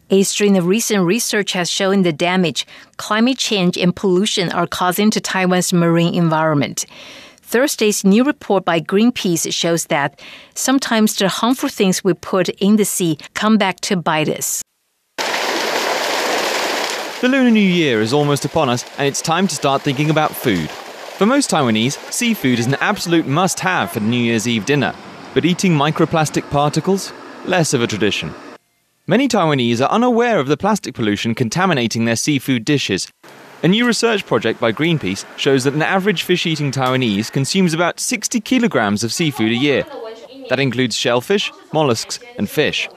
[0.09, 5.11] A string of recent research has shown the damage climate change and pollution are causing
[5.11, 6.85] to Taiwan's marine environment.
[7.47, 10.19] Thursday's new report by Greenpeace shows that
[10.53, 14.61] sometimes the harmful things we put in the sea come back to bite us.
[17.21, 20.35] The Lunar New Year is almost upon us, and it's time to start thinking about
[20.35, 20.69] food.
[20.69, 24.93] For most Taiwanese, seafood is an absolute must have for the New Year's Eve dinner,
[25.33, 27.13] but eating microplastic particles?
[27.45, 28.33] Less of a tradition.
[29.07, 33.07] Many Taiwanese are unaware of the plastic pollution contaminating their seafood dishes.
[33.63, 37.99] A new research project by Greenpeace shows that an average fish eating Taiwanese consumes about
[37.99, 39.83] 60 kilograms of seafood a year.
[40.49, 42.87] That includes shellfish, mollusks, and fish.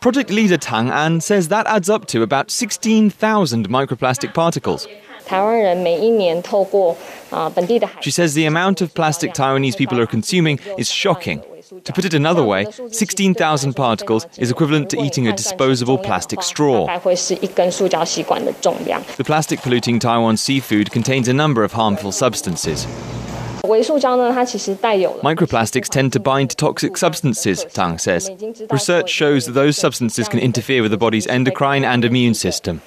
[0.00, 4.88] Project leader Tang An says that adds up to about 16,000 microplastic particles.
[8.00, 11.42] She says the amount of plastic Taiwanese people are consuming is shocking.
[11.84, 16.86] To put it another way, 16,000 particles is equivalent to eating a disposable plastic straw.
[16.98, 22.86] The plastic polluting Taiwan seafood contains a number of harmful substances.
[23.64, 28.30] Microplastics tend to bind to toxic substances, Tang says.
[28.70, 32.82] Research shows that those substances can interfere with the body's endocrine and immune system.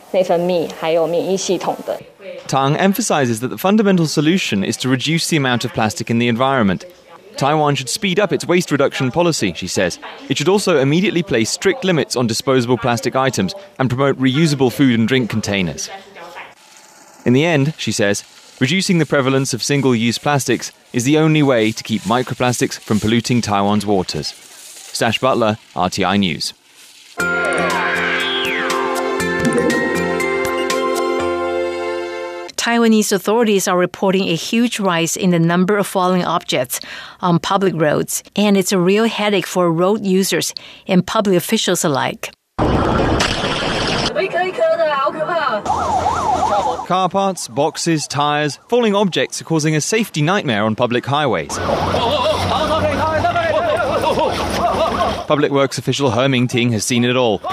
[2.47, 6.27] Tang emphasizes that the fundamental solution is to reduce the amount of plastic in the
[6.27, 6.85] environment.
[7.37, 9.99] Taiwan should speed up its waste reduction policy, she says.
[10.29, 14.97] It should also immediately place strict limits on disposable plastic items and promote reusable food
[14.99, 15.89] and drink containers.
[17.25, 18.23] In the end, she says,
[18.59, 22.99] reducing the prevalence of single use plastics is the only way to keep microplastics from
[22.99, 24.27] polluting Taiwan's waters.
[24.27, 26.53] Stash Butler, RTI News.
[32.67, 36.81] Taiwanese authorities are reporting a huge rise in the number of falling objects
[37.21, 40.53] on public roads, and it's a real headache for road users
[40.85, 42.29] and public officials alike.
[46.87, 51.57] Car parts, boxes, tyres, falling objects are causing a safety nightmare on public highways.
[55.27, 57.39] Public Works official He Mingting has seen it all.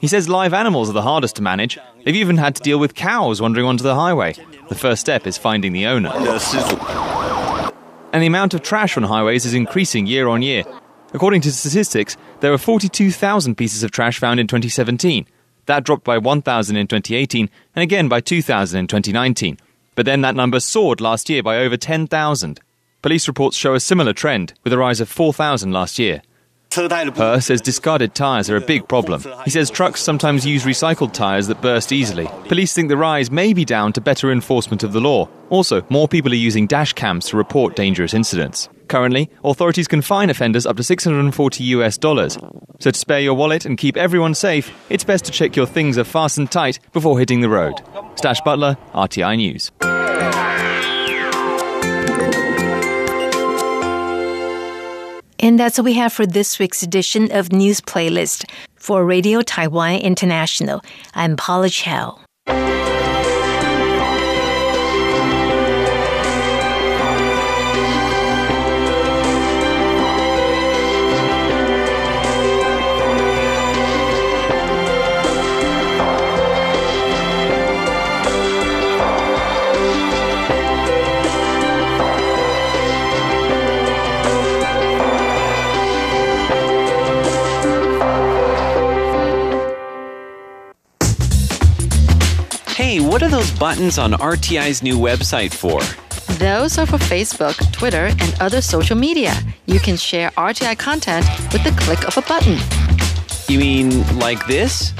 [0.00, 1.78] he says live animals are the hardest to manage.
[2.04, 4.34] They've even had to deal with cows wandering onto the highway.
[4.68, 6.10] The first step is finding the owner.
[8.12, 10.64] And the amount of trash on highways is increasing year on year.
[11.14, 15.26] According to statistics, there were 42,000 pieces of trash found in 2017.
[15.66, 19.58] That dropped by 1,000 in 2018 and again by 2,000 in 2019.
[19.94, 22.60] But then that number soared last year by over 10,000.
[23.00, 26.20] Police reports show a similar trend, with a rise of 4,000 last year.
[26.74, 29.24] He says discarded tyres are a big problem.
[29.44, 32.28] He says trucks sometimes use recycled tyres that burst easily.
[32.46, 35.28] Police think the rise may be down to better enforcement of the law.
[35.48, 38.68] Also, more people are using dash cams to report dangerous incidents.
[38.88, 42.36] Currently, authorities can fine offenders up to 640 US dollars.
[42.80, 45.98] So to spare your wallet and keep everyone safe, it's best to check your things
[45.98, 47.80] are fastened tight before hitting the road.
[48.16, 49.70] Stash Butler, RTI News.
[55.40, 58.44] And that's what we have for this week's edition of News Playlist.
[58.74, 60.82] For Radio Taiwan International,
[61.14, 62.18] I'm Paula Chow.
[93.08, 95.80] What are those buttons on RTI's new website for?
[96.34, 99.32] Those are for Facebook, Twitter, and other social media.
[99.64, 102.58] You can share RTI content with the click of a button.
[103.48, 104.92] You mean like this?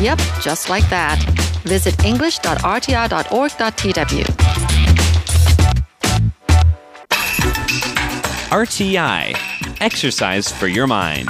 [0.00, 1.22] Yep, just like that.
[1.62, 4.24] Visit english.rti.org.tw.
[8.50, 9.36] RTI
[9.80, 11.28] Exercise for Your Mind.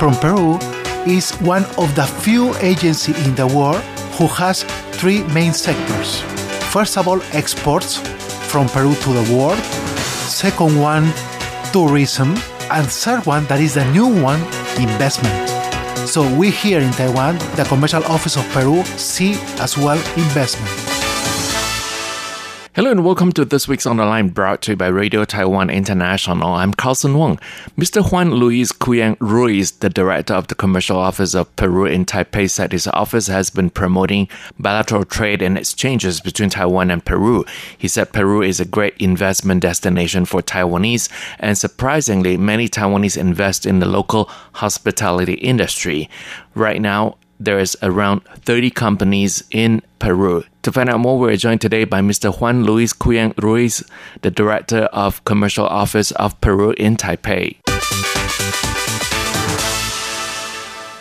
[0.00, 0.56] From Peru
[1.06, 3.82] is one of the few agencies in the world
[4.16, 4.62] who has
[4.96, 6.22] three main sectors.
[6.72, 7.98] First of all, exports
[8.50, 9.58] from Peru to the world.
[10.24, 11.12] Second one,
[11.70, 12.30] tourism.
[12.70, 14.40] And third one, that is the new one,
[14.80, 15.36] investment.
[16.08, 20.89] So we here in Taiwan, the Commercial Office of Peru, see as well investment.
[22.76, 25.70] Hello and welcome to this week's On the Line brought to you by Radio Taiwan
[25.70, 26.52] International.
[26.52, 27.36] I'm Carlson Wong.
[27.76, 28.00] Mr.
[28.12, 32.70] Juan Luis Cuyang Ruiz, the director of the Commercial Office of Peru in Taipei, said
[32.70, 37.44] his office has been promoting bilateral trade and exchanges between Taiwan and Peru.
[37.76, 41.08] He said Peru is a great investment destination for Taiwanese,
[41.40, 46.08] and surprisingly, many Taiwanese invest in the local hospitality industry.
[46.54, 50.44] Right now, there is around 30 companies in Peru.
[50.62, 52.38] To find out more, we're joined today by Mr.
[52.38, 53.82] Juan Luis Cuyang Ruiz,
[54.20, 57.56] the Director of Commercial Office of Peru in Taipei.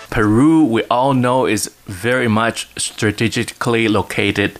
[0.09, 4.57] Peru, we all know, is very much strategically located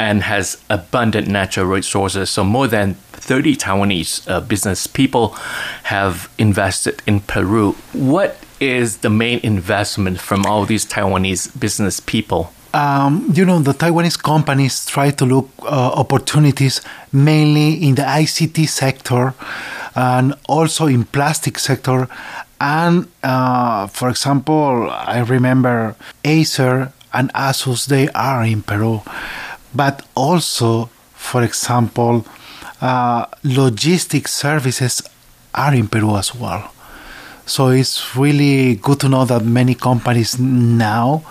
[0.00, 2.30] and has abundant natural resources.
[2.30, 5.28] So, more than 30 Taiwanese uh, business people
[5.84, 7.76] have invested in Peru.
[7.92, 12.52] What is the main investment from all these Taiwanese business people?
[12.72, 15.66] Um, you know, the Taiwanese companies try to look uh,
[16.02, 16.80] opportunities
[17.12, 19.34] mainly in the ICT sector
[19.94, 22.08] and also in plastic sector
[22.60, 29.00] And uh, for example, I remember Acer and Asus, they are in Peru.
[29.74, 32.24] But also, for example,
[32.80, 35.02] uh, logistics services
[35.54, 36.72] are in Peru as well.
[37.46, 41.24] So it's really good to know that many companies now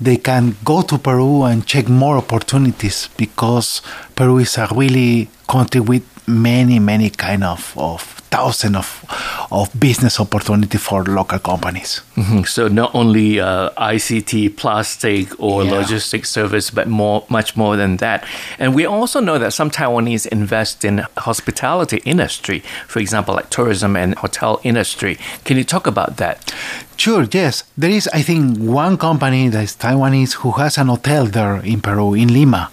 [0.00, 3.82] they can go to Peru and check more opportunities because
[4.14, 9.04] Peru is a really country with many many kind of, of thousand of
[9.50, 12.02] of business opportunity for local companies.
[12.16, 12.42] Mm-hmm.
[12.42, 15.70] So not only uh, ICT, plastic, or yeah.
[15.70, 18.24] logistics service, but more, much more than that.
[18.58, 23.96] And we also know that some Taiwanese invest in hospitality industry, for example, like tourism
[23.96, 25.18] and hotel industry.
[25.44, 26.52] Can you talk about that?
[26.96, 27.62] Sure, yes.
[27.76, 31.80] There is, I think, one company that is Taiwanese who has an hotel there in
[31.80, 32.70] Peru, in Lima.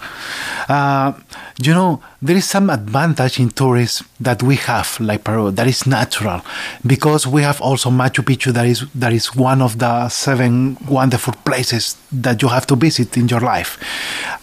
[0.69, 1.13] Uh,
[1.57, 5.85] you know, there is some advantage in tourism that we have, like Peru, that is
[5.85, 6.41] natural,
[6.85, 11.33] because we have also Machu Picchu, that is that is one of the seven wonderful
[11.45, 13.77] places that you have to visit in your life,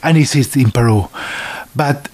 [0.03, 1.09] and it is in Peru.
[1.75, 2.09] But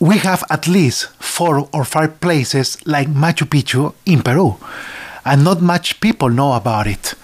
[0.00, 4.56] we have at least four or five places like Machu Picchu in Peru
[5.24, 7.14] and not much people know about it.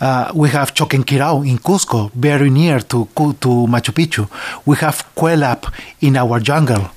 [0.00, 4.28] Uh, we have Choquequirao in Cusco, very near to, to Machu Picchu.
[4.66, 6.90] We have Kuelap in our jungle.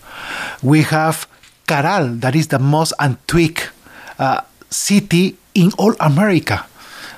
[0.62, 1.28] We have
[1.68, 3.70] Caral, that is the most antique
[4.18, 6.66] uh, city in all America,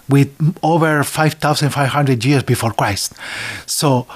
[0.08, 0.30] with
[0.62, 3.14] over 5,500 years before Christ.
[3.66, 4.08] So,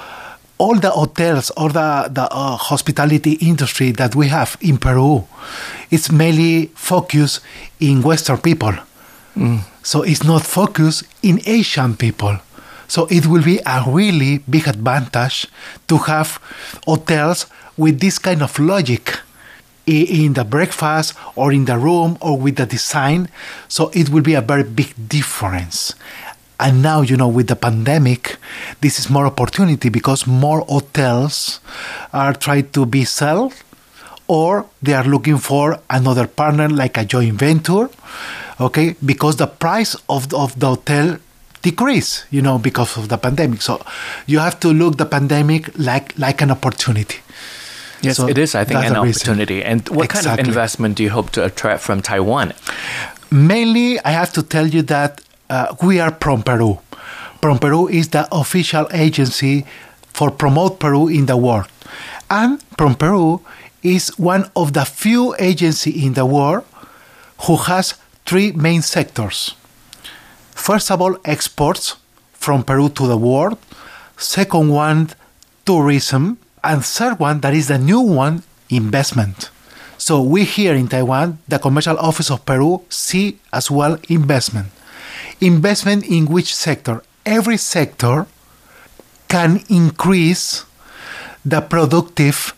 [0.58, 5.26] all the hotels or the, the uh, hospitality industry that we have in Peru,
[5.92, 7.42] it's mainly focused
[7.80, 8.74] in Western people.
[9.36, 9.60] Mm.
[9.84, 12.40] So it's not focused in Asian people.
[12.88, 15.48] So it will be a really big advantage
[15.88, 16.40] to have
[16.86, 19.20] hotels with this kind of logic
[19.86, 23.30] in the breakfast or in the room or with the design.
[23.68, 25.94] So it will be a very big difference.
[26.60, 28.38] And now, you know, with the pandemic,
[28.82, 31.60] this is more opportunity because more hotels
[32.14, 33.54] are trying to be sold
[34.28, 37.90] or they are looking for another partner like a joint venture
[38.60, 41.18] okay because the price of the, of the hotel
[41.62, 43.82] decrease you know because of the pandemic so
[44.28, 47.20] you have to look the pandemic like like an opportunity
[48.02, 49.64] Yes, so it is, I think, an opportunity.
[49.64, 50.30] And what exactly.
[50.30, 52.54] kind of investment do you hope to attract from Taiwan?
[53.32, 56.78] Mainly, I have to tell you that uh, we are from Peru.
[57.42, 59.66] PromPerú is the official agency
[60.14, 61.68] for promote Peru in the world.
[62.30, 63.42] And PromPerú
[63.84, 66.66] is one of the few agencies in the world
[67.46, 67.94] who has
[68.26, 69.56] three main sectors.
[70.52, 71.98] First of all, exports
[72.34, 73.58] from Peru to the world.
[74.18, 75.10] Second one,
[75.66, 76.38] tourism.
[76.64, 79.52] And third one, that is the new one, investment.
[79.98, 84.68] So we here in Taiwan, the Commercial Office of Peru, see as well investment.
[85.40, 87.04] Investment in which sector?
[87.26, 88.28] Every sector
[89.28, 90.66] can increase
[91.46, 92.54] the productive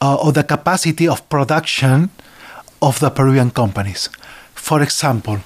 [0.00, 2.10] uh, or the capacity of production
[2.80, 4.08] of the Peruvian companies.
[4.68, 5.38] For example,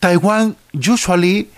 [0.00, 1.48] Taiwan usually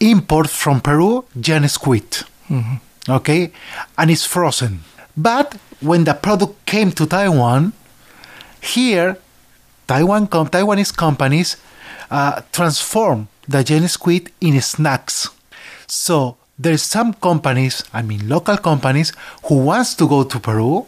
[0.00, 2.10] imports from Peru Gen squid,
[2.50, 2.76] mm-hmm.
[3.08, 3.52] okay,
[3.96, 4.80] and it's frozen.
[5.16, 7.72] But when the product came to Taiwan,
[8.60, 9.18] here
[9.86, 11.58] Taiwan com- Taiwanese companies
[12.10, 15.30] uh, transform the Gen squid in snacks.
[15.86, 19.12] So there's some companies, I mean local companies,
[19.46, 20.86] who wants to go to Peru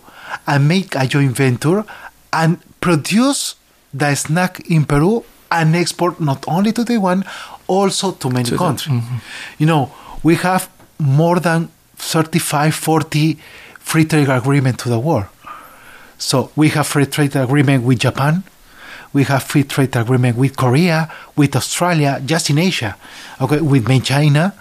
[0.49, 1.85] and make a joint venture
[2.33, 3.55] and produce
[3.99, 7.25] the snack in Peru and export not only to Taiwan,
[7.67, 9.01] also to many to countries.
[9.01, 9.17] Mm-hmm.
[9.59, 9.93] You know,
[10.23, 10.69] we have
[10.99, 13.39] more than 35, 40
[13.79, 15.27] free trade agreement to the world.
[16.19, 18.43] So we have free trade agreement with Japan,
[19.13, 22.97] we have free trade agreement with Korea, with Australia, just in Asia,
[23.41, 24.55] okay, with main China.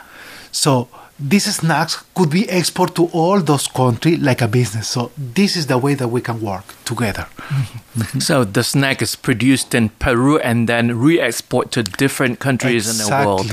[0.51, 0.88] So
[1.18, 4.89] these snacks could be exported to all those countries like a business.
[4.89, 7.28] So this is the way that we can work together.
[7.38, 8.20] Mm-hmm.
[8.20, 13.16] So the snack is produced in Peru and then re-export to different countries exactly.
[13.16, 13.51] in the world.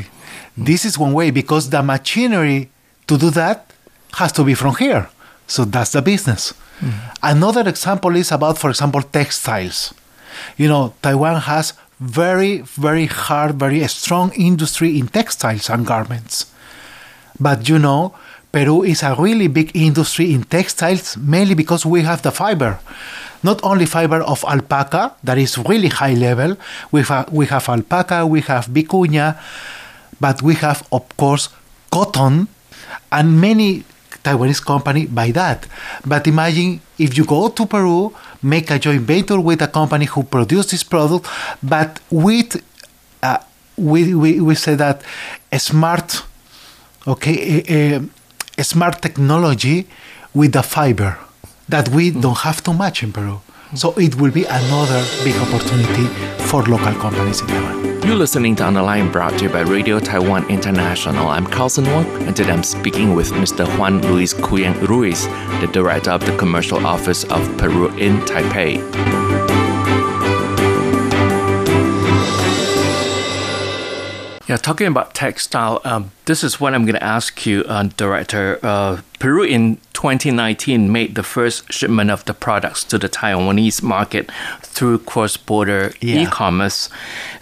[0.57, 2.69] This is one way because the machinery
[3.07, 3.73] to do that
[4.15, 5.09] has to be from here.
[5.47, 6.53] So that's the business.
[6.81, 7.13] Mm-hmm.
[7.23, 9.95] Another example is about, for example, textiles.
[10.57, 16.52] You know, Taiwan has very, very hard, very strong industry in textiles and garments.
[17.41, 18.15] But you know,
[18.53, 22.79] Peru is a really big industry in textiles, mainly because we have the fiber.
[23.43, 26.57] Not only fiber of alpaca, that is really high level,
[26.93, 29.37] we, ha- we have alpaca, we have vicuña,
[30.21, 31.49] but we have, of course,
[31.91, 32.47] cotton,
[33.11, 33.85] and many
[34.23, 35.67] Taiwanese company buy that.
[36.07, 40.23] But imagine if you go to Peru, make a joint venture with a company who
[40.23, 41.27] produces this product,
[41.63, 42.63] but with
[43.23, 43.39] uh,
[43.77, 45.03] we, we, we say that
[45.51, 46.23] a smart,
[47.07, 48.09] okay, a, a-
[48.59, 49.87] a smart technology
[50.35, 51.19] with the fiber
[51.69, 52.21] that we mm.
[52.23, 53.41] don't have too much in Peru.
[53.75, 56.07] So it will be another big opportunity
[56.45, 58.03] for local companies in Taiwan.
[58.03, 61.29] You're listening to On the Line brought to you by Radio Taiwan International.
[61.29, 63.67] I'm Carlson Wong, and today I'm speaking with Mr.
[63.79, 65.27] Juan Luis Cuyang Ruiz,
[65.61, 69.32] the director of the Commercial Office of Peru in Taipei.
[74.53, 78.59] Yeah, talking about textile, um, this is what I'm going to ask you, uh, Director.
[78.63, 84.31] Uh, Peru in 2019 made the first shipment of the products to the Taiwanese market
[84.61, 86.25] through cross border Yeah.
[86.25, 86.91] e commerce,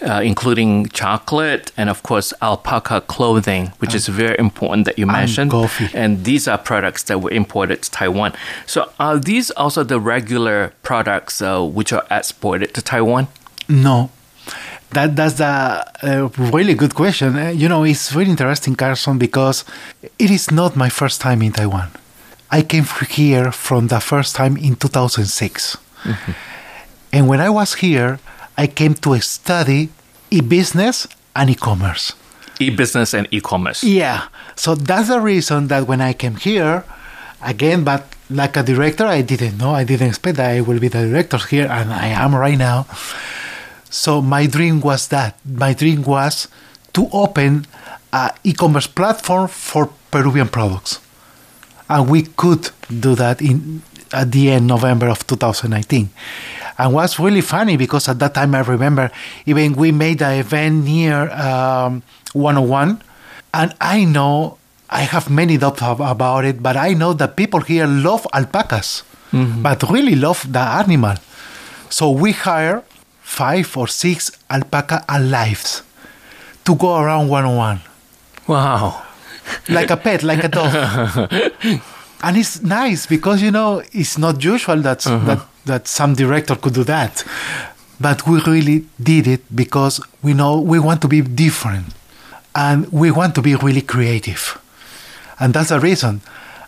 [0.09, 5.51] uh, including chocolate and, of course, alpaca clothing, which is very important that you mentioned.
[5.93, 8.35] And these are products that were imported to Taiwan.
[8.67, 13.27] So, are these also the regular products uh, which are exported to Taiwan?
[13.69, 14.11] No.
[14.93, 17.36] That that's a uh, really good question.
[17.36, 19.64] Uh, you know, it's very interesting, Carson, because
[20.18, 21.88] it is not my first time in Taiwan.
[22.51, 25.76] I came here from the first time in 2006,
[27.12, 28.18] and when I was here,
[28.59, 29.91] I came to study
[30.30, 32.14] e-business and e-commerce.
[32.59, 33.82] E business and e commerce.
[33.82, 34.28] Yeah.
[34.55, 36.84] So that's the reason that when I came here,
[37.41, 39.70] again, but like a director, I didn't know.
[39.70, 42.86] I didn't expect that I will be the director here, and I am right now.
[43.91, 45.36] So my dream was that.
[45.45, 46.47] My dream was
[46.95, 47.66] to open
[48.12, 51.01] an e-commerce platform for Peruvian products,
[51.88, 53.82] and we could do that in
[54.12, 56.11] at the end November of 2019.
[56.78, 59.11] And was really funny because at that time I remember
[59.47, 63.03] even we made an event near um, 101,
[63.55, 64.57] and I know
[64.88, 69.03] I have many doubts about it, but I know that people here love alpacas,
[69.62, 71.14] but really love the animal.
[71.91, 72.82] So we hire
[73.31, 75.83] five or six alpaca alives
[76.64, 77.81] to go around 101
[78.51, 79.03] Wow.
[79.68, 80.74] like a pet, like a dog.
[82.22, 85.24] and it's nice because you know it's not usual that uh-huh.
[85.26, 87.24] that that some director could do that,
[88.01, 91.87] but we really did it because we know we want to be different,
[92.55, 94.59] and we want to be really creative,
[95.39, 96.20] and that's the reason.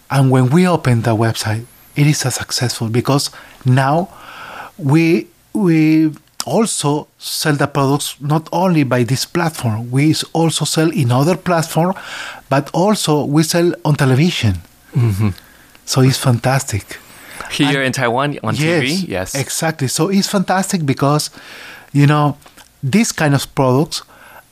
[0.08, 1.64] And when we opened the website,
[1.96, 3.30] it is a successful because
[3.64, 4.08] now
[4.78, 6.12] we we
[6.46, 11.94] also sell the products not only by this platform we also sell in other platform
[12.48, 14.54] but also we sell on television
[14.92, 15.30] mm-hmm.
[15.84, 16.98] so it's fantastic
[17.50, 19.06] Here in Taiwan on TV?
[19.08, 19.34] Yes.
[19.34, 21.30] exactly so it's fantastic because
[21.92, 22.36] you know
[22.82, 24.02] these kind of products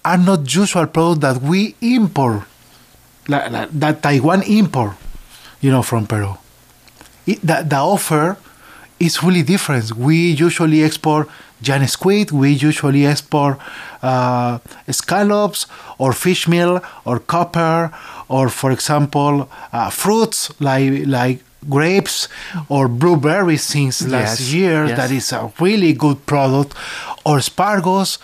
[0.04, 2.44] are not usual products that we import
[3.26, 4.96] that taiwan import
[5.60, 6.36] you know from peru
[7.26, 8.36] it, the, the offer
[9.00, 9.92] is really different.
[9.96, 11.28] We usually export
[11.62, 13.58] giant squid, we usually export
[14.02, 14.58] uh,
[14.90, 15.66] scallops
[15.98, 17.90] or fish meal or copper
[18.28, 21.38] or, for example, uh, fruits like like
[21.68, 22.28] grapes
[22.68, 24.86] or blueberries since last Yes, year.
[24.86, 24.96] yes.
[24.96, 26.74] That is a really good product,
[27.24, 28.18] or spargos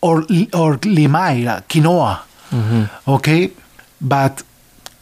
[0.00, 0.22] or
[0.52, 2.20] or limay, like quinoa.
[3.06, 3.52] Okay,
[4.00, 4.42] but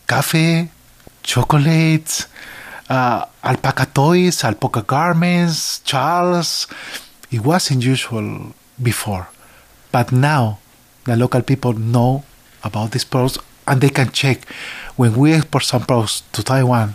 [0.07, 0.69] cafe,
[1.23, 2.27] chocolates,
[2.89, 6.67] uh, alpaca toys, alpaca garments, Charles.
[7.31, 9.29] It wasn't usual before,
[9.93, 10.59] but now
[11.05, 12.25] the local people know
[12.65, 14.49] about these products and they can check
[14.97, 16.95] when we export some products to Taiwan.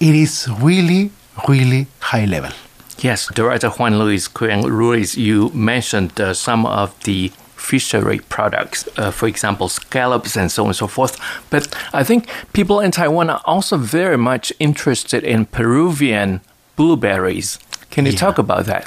[0.00, 1.10] It is really,
[1.48, 2.52] really high level.
[2.98, 7.32] Yes, Director Juan Luis Cuyang Ruiz, you mentioned uh, some of the
[7.62, 11.14] fishery products, uh, for example, scallops and so on and so forth.
[11.50, 11.64] But
[12.00, 16.40] I think people in Taiwan are also very much interested in Peruvian
[16.76, 17.58] blueberries.
[17.90, 18.20] Can you Yeah.
[18.26, 18.84] talk about that?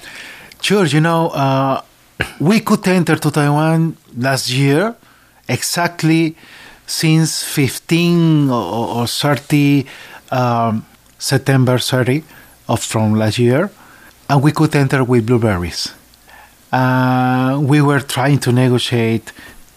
[0.61, 1.81] Sure, you know, uh,
[2.39, 4.95] we could enter to Taiwan last year,
[5.47, 6.35] exactly
[6.87, 9.85] since 15 or, or 30
[10.31, 10.85] um,
[11.19, 12.23] September 30
[12.67, 13.69] of from last year,
[14.29, 15.89] and we could enter with blueberries.
[16.75, 19.31] Uh, we were trying to negotiate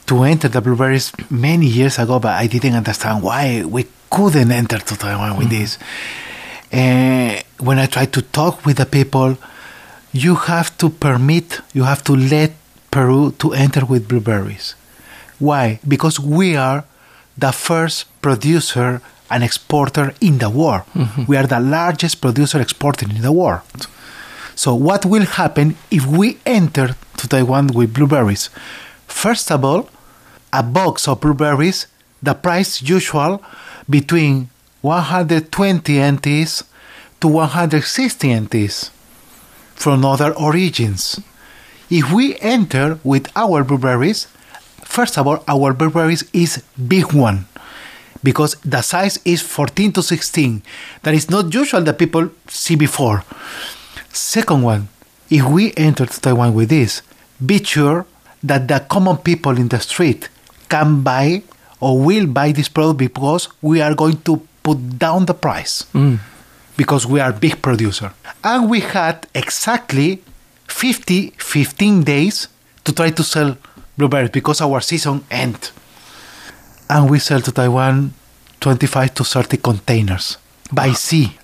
[0.07, 4.79] to enter the blueberries many years ago, but I didn't understand why we couldn't enter
[4.79, 5.63] to Taiwan with mm-hmm.
[5.63, 5.79] this.
[6.73, 9.39] And when I tried to talk with the people,
[10.13, 12.51] you have to permit, you have to let
[12.91, 14.75] Peru to enter with blueberries.
[15.39, 15.79] Why?
[15.87, 16.85] Because we are
[17.37, 20.83] the first producer and exporter in the world.
[20.95, 21.27] Mm-hmm.
[21.29, 23.87] We are the largest producer exporter in the world.
[24.59, 28.51] So what will happen if we enter to Taiwan with blueberries?
[29.07, 29.89] First of all,
[30.53, 31.87] a box of blueberries,
[32.21, 33.41] the price usual
[33.89, 34.51] between
[34.81, 36.65] 120 NTs
[37.21, 38.91] to 160 NTs
[39.77, 41.21] from other origins.
[41.89, 44.27] If we enter with our blueberries,
[44.83, 47.47] first of all, our blueberries is big one
[48.25, 50.65] because the size is 14 to 16.
[51.05, 53.23] That is not usual that people see before.
[54.13, 54.89] Second one,
[55.31, 57.03] if we enter Taiwan with this,
[57.45, 58.07] be sure
[58.43, 60.29] that the common people in the street
[60.69, 61.43] can buy
[61.81, 66.19] or will buy this product because we are going to put down the price mm.
[66.77, 68.13] because we are big producer.
[68.43, 70.23] And we had exactly
[70.67, 72.49] 50, 15 days
[72.85, 73.57] to try to sell
[73.97, 75.71] blueberries because our season end.
[76.91, 78.15] And we sell to Taiwan
[78.61, 80.39] 25 to 30 containers
[80.73, 81.39] by sea.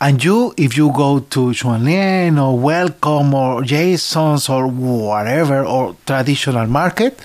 [0.00, 6.66] And you, if you go to Quanlian or Wellcome or Jason's or whatever or traditional
[6.66, 7.20] market,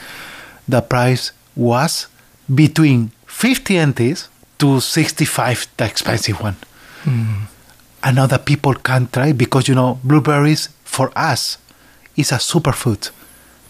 [0.68, 2.08] the price was
[2.54, 6.58] between 50 NTs to 65, the expensive one.
[7.04, 7.46] Hmm.
[8.04, 11.58] And other people can try because you know blueberries for us
[12.18, 13.10] is a superfood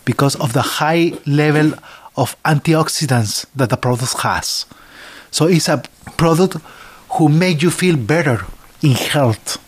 [0.03, 1.73] because of the high level
[2.17, 4.65] of antioxidants that the product has.
[5.31, 5.83] So it's a
[6.17, 6.57] product
[7.11, 8.45] who make you feel better
[8.85, 9.61] in health.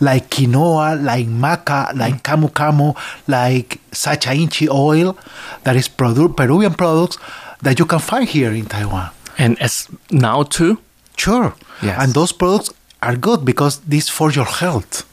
[0.00, 2.22] Like quinoa, like maca, like mm.
[2.22, 2.96] camu camu,
[3.28, 5.16] like sacha inchi oil,
[5.62, 7.16] that is produ- Peruvian products
[7.62, 9.10] that you can find here in Taiwan.
[9.38, 10.78] And as now too?
[11.16, 11.54] Sure.
[11.82, 11.96] Yes.
[12.00, 12.70] And those products
[13.02, 15.06] are good because this for your health.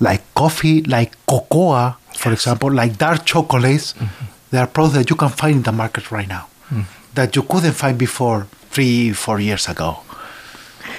[0.00, 3.92] Like coffee, like cocoa, for example, like dark chocolates.
[3.92, 4.24] Mm-hmm.
[4.50, 6.82] They are products that you can find in the market right now mm-hmm.
[7.14, 10.00] that you couldn't find before three, four years ago.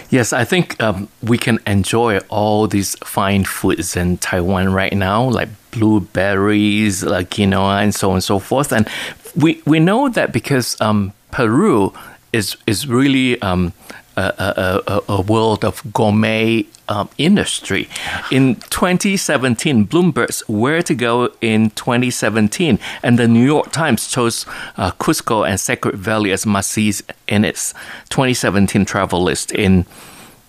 [0.09, 5.23] Yes, I think um, we can enjoy all these fine foods in Taiwan right now,
[5.29, 8.71] like blueberries, like quinoa, and so on and so forth.
[8.71, 8.87] And
[9.35, 11.93] we we know that because um, Peru
[12.33, 13.73] is is really um,
[14.17, 17.87] a, a, a, world of gourmet um, industry.
[18.31, 24.45] In 2017, Bloomberg's Where to Go in 2017, and the New York Times chose
[24.77, 27.73] uh, Cusco and Sacred Valley as must-sees in its
[28.09, 29.51] 2017 travel list.
[29.51, 29.83] In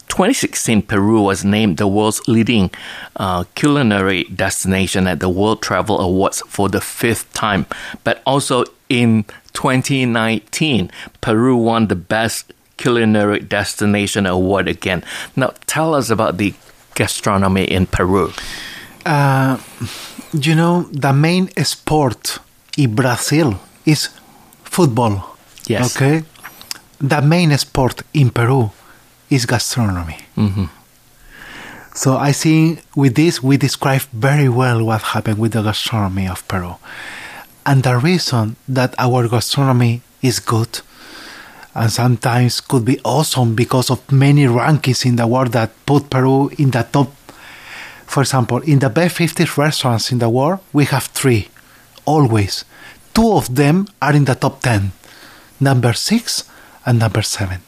[0.08, 2.70] 2016, Peru was named the world's leading
[3.16, 7.66] uh, culinary destination at the World Travel Awards for the fifth time.
[8.04, 10.90] But also in 2019,
[11.20, 15.04] Peru won the Best Culinary Destination Award again.
[15.36, 16.54] Now, tell us about the
[16.94, 18.32] gastronomy in Peru.
[19.04, 19.58] Uh,
[20.32, 22.38] you know, the main sport
[22.76, 24.08] in Brazil is
[24.64, 25.36] football.
[25.66, 25.94] Yes.
[25.96, 26.24] Okay?
[27.00, 28.70] The main sport in Peru
[29.30, 30.18] is gastronomy.
[30.36, 30.68] Mhm.
[31.94, 36.46] So I think with this we describe very well what happened with the gastronomy of
[36.48, 36.76] Peru.
[37.66, 40.80] And the reason that our gastronomy is good
[41.78, 46.50] and sometimes could be awesome because of many rankings in the world that put Peru
[46.58, 47.12] in the top.
[48.06, 51.48] For example, in the best 50 restaurants in the world, we have three,
[52.04, 52.64] always.
[53.14, 54.92] Two of them are in the top 10,
[55.60, 56.44] number six
[56.84, 57.67] and number seven.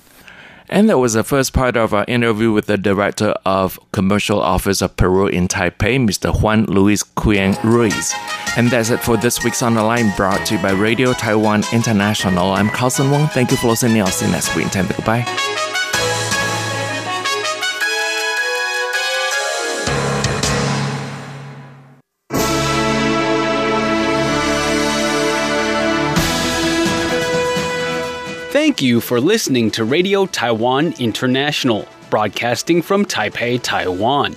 [0.73, 4.81] And that was the first part of our interview with the director of Commercial Office
[4.81, 6.33] of Peru in Taipei, Mr.
[6.41, 8.15] Juan Luis Cuen Ruiz.
[8.57, 11.65] And that's it for this week's On the Line, brought to you by Radio Taiwan
[11.73, 12.53] International.
[12.53, 13.27] I'm Carlson Wong.
[13.29, 14.01] Thank you for listening.
[14.01, 14.75] I'll see you next week.
[14.77, 15.50] And goodbye.
[28.61, 34.37] Thank you for listening to Radio Taiwan International, broadcasting from Taipei, Taiwan.